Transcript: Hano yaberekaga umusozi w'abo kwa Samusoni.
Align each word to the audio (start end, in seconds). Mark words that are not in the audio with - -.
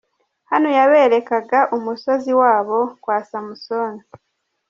Hano 0.51 0.69
yaberekaga 0.77 1.59
umusozi 1.77 2.31
w'abo 2.39 2.79
kwa 3.01 3.17
Samusoni. 3.29 4.01